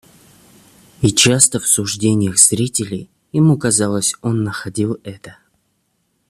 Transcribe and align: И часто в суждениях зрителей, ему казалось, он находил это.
И 1.03 1.11
часто 1.11 1.59
в 1.59 1.67
суждениях 1.67 2.39
зрителей, 2.39 3.07
ему 3.31 3.55
казалось, 3.59 4.15
он 4.23 4.43
находил 4.43 4.97
это. 5.03 5.37